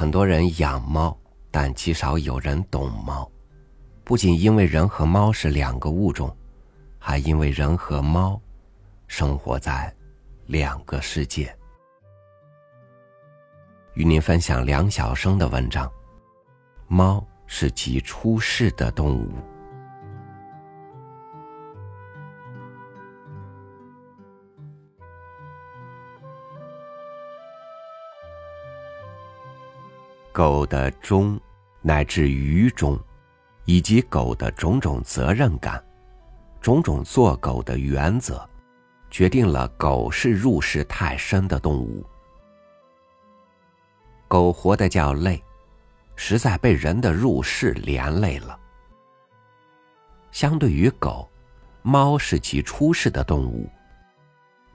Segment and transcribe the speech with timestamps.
[0.00, 1.14] 很多人养猫，
[1.50, 3.30] 但极少有人懂猫。
[4.02, 6.34] 不仅因为人和猫是两个物种，
[6.98, 8.40] 还因为人和猫
[9.08, 9.94] 生活在
[10.46, 11.54] 两个世界。
[13.92, 15.86] 与您分享梁晓声的文章：
[16.88, 19.34] 猫是极出世的动物。
[30.40, 31.38] 狗的忠，
[31.82, 32.98] 乃至愚忠，
[33.66, 35.84] 以及狗的种种责任感、
[36.62, 38.48] 种种做狗的原则，
[39.10, 42.02] 决定了狗是入世太深的动物。
[44.26, 45.44] 狗活得较累，
[46.16, 48.58] 实在被人的入世连累了。
[50.30, 51.28] 相对于狗，
[51.82, 53.68] 猫是极出世的动物。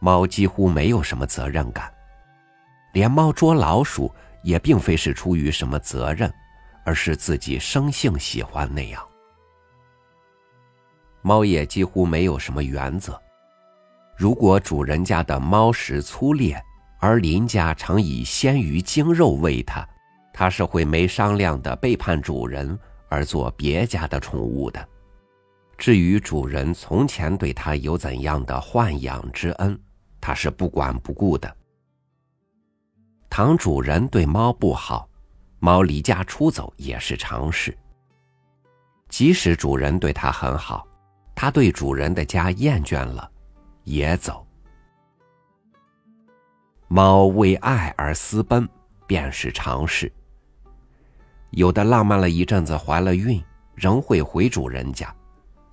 [0.00, 1.88] 猫几乎没有什么责任感，
[2.94, 4.12] 连猫捉老鼠。
[4.42, 6.32] 也并非是出于什么责任，
[6.84, 9.02] 而是自己生性喜欢那样。
[11.22, 13.20] 猫也几乎没有什么原则。
[14.16, 16.60] 如果主人家的猫食粗劣，
[16.98, 19.88] 而邻家常以鲜鱼精肉喂它，
[20.32, 24.88] 它是会没商量的背叛主人而做别家的宠物的。
[25.78, 29.76] 至于主人从前对它有怎样的豢养之恩，
[30.20, 31.56] 它是不管不顾的。
[33.34, 35.08] 倘主人对猫不好，
[35.58, 37.74] 猫离家出走也是常事。
[39.08, 40.86] 即使主人对它很好，
[41.34, 43.26] 它对主人的家厌倦了，
[43.84, 44.46] 也走。
[46.88, 48.68] 猫为爱而私奔，
[49.06, 50.12] 便是常事。
[51.52, 53.42] 有的浪漫了一阵子，怀了孕，
[53.74, 55.06] 仍会回主人家；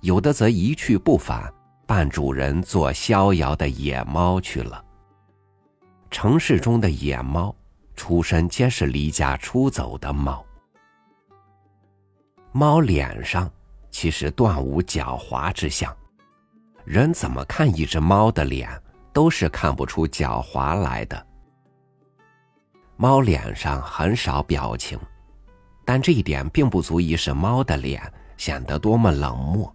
[0.00, 1.52] 有的则一去不返，
[1.86, 4.82] 伴主人做逍遥的野猫去了。
[6.10, 7.54] 城市中的野猫，
[7.94, 10.44] 出身皆是离家出走的猫。
[12.50, 13.48] 猫脸上
[13.92, 15.96] 其实断无狡猾之相，
[16.84, 18.68] 人怎么看一只猫的脸，
[19.12, 21.26] 都是看不出狡猾来的。
[22.96, 24.98] 猫脸上很少表情，
[25.84, 28.02] 但这一点并不足以使猫的脸
[28.36, 29.72] 显得多么冷漠。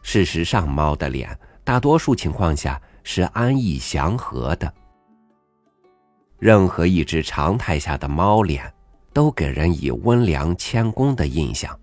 [0.00, 4.72] 事实上，猫的脸大多数情况下是安逸祥和的。
[6.42, 8.64] 任何一只常态下的猫脸，
[9.12, 11.78] 都给人以温良谦恭的印象。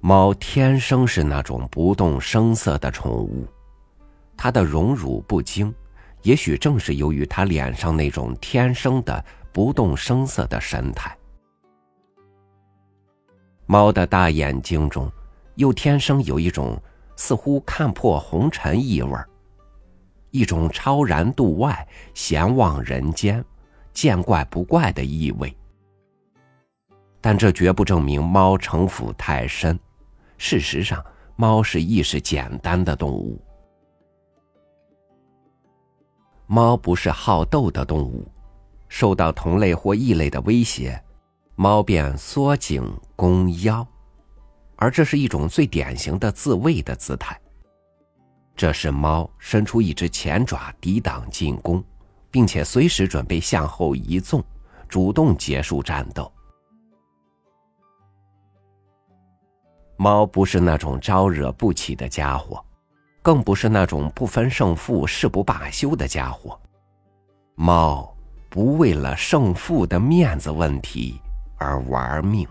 [0.00, 3.46] 猫天生是那种不动声色的宠物，
[4.36, 5.72] 它的荣辱不惊，
[6.22, 11.16] 也许正是由于它脸上那种天生的不动声色的神态。
[13.66, 15.08] 猫的大眼睛中，
[15.54, 16.76] 又天生有一种
[17.14, 19.28] 似乎看破红尘意味儿。
[20.30, 23.44] 一种超然度外、闲望人间、
[23.92, 25.56] 见怪不怪的意味，
[27.20, 29.78] 但这绝不证明猫城府太深。
[30.36, 31.04] 事实上，
[31.36, 33.40] 猫是意识简单的动物。
[36.46, 38.26] 猫不是好斗的动物，
[38.88, 41.02] 受到同类或异类的威胁，
[41.56, 42.82] 猫便缩颈
[43.16, 43.86] 弓腰，
[44.76, 47.38] 而这是一种最典型的自卫的姿态。
[48.58, 51.80] 这是猫伸出一只前爪抵挡进攻，
[52.28, 54.42] 并且随时准备向后一纵，
[54.88, 56.30] 主动结束战斗。
[59.96, 62.60] 猫不是那种招惹不起的家伙，
[63.22, 66.60] 更不是那种不分胜负誓不罢休的家伙。
[67.54, 68.12] 猫
[68.50, 71.20] 不为了胜负的面子问题
[71.58, 72.44] 而玩命。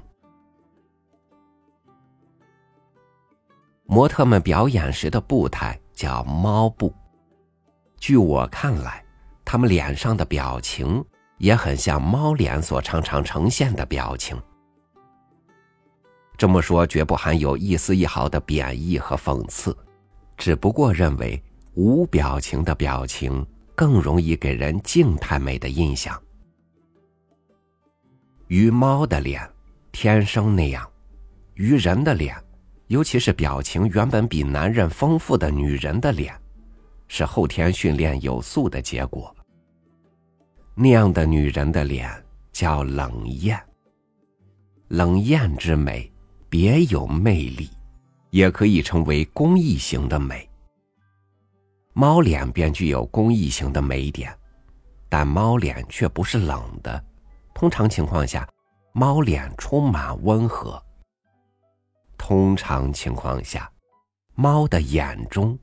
[3.83, 5.77] 模特们表演时的步态。
[5.97, 6.93] 叫猫步。
[7.97, 9.03] 据我看来，
[9.43, 11.03] 他们脸上的表情
[11.39, 14.39] 也很像猫脸所常常呈现的表情。
[16.37, 19.75] 这么说绝不含有一丝一毫的贬义和讽刺，
[20.37, 21.43] 只不过认为
[21.73, 23.43] 无表情的表情
[23.73, 26.15] 更容易给人静态美的印象。
[28.49, 29.41] 于猫的脸，
[29.91, 30.85] 天生那样；
[31.55, 32.37] 于人的脸。
[32.87, 36.33] 尤其是表情原本比男人丰富的女人的脸，
[37.07, 39.35] 是后天训练有素的结果。
[40.73, 42.09] 那样的女人的脸
[42.51, 43.59] 叫冷艳。
[44.87, 46.09] 冷艳之美，
[46.49, 47.69] 别有魅力，
[48.29, 50.49] 也可以称为工艺型的美。
[51.91, 54.33] 猫脸便具有工艺型的美点，
[55.09, 57.03] 但猫脸却不是冷的。
[57.53, 58.47] 通常情况下，
[58.93, 60.81] 猫脸充满温和。
[62.17, 63.71] 通常情况下
[64.35, 65.57] 猫的眼中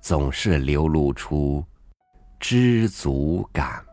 [0.00, 1.64] 总是流露出
[2.38, 3.84] 知足感。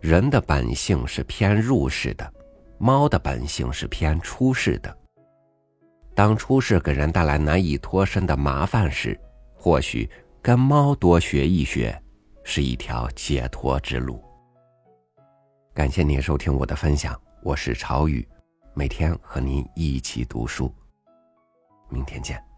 [0.00, 2.32] 人的本性是偏入世的
[2.78, 5.00] 猫的本性是偏出世的。
[6.14, 9.18] 当出世给人带来难以脱身的麻烦时
[9.54, 10.08] 或许
[10.42, 12.02] 跟猫多学一学，
[12.44, 14.24] 是一条解脱之路。
[15.74, 18.26] 感谢您收听我的分享，我是朝雨，
[18.72, 20.74] 每天和您一起读书。
[21.90, 22.49] 明天见。